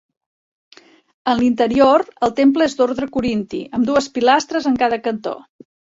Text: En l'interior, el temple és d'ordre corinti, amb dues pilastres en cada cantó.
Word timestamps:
En 1.33 1.37
l'interior, 1.41 2.03
el 2.27 2.33
temple 2.39 2.69
és 2.71 2.75
d'ordre 2.79 3.09
corinti, 3.19 3.61
amb 3.79 3.89
dues 3.91 4.09
pilastres 4.17 4.71
en 4.73 4.81
cada 4.85 5.01
cantó. 5.11 5.37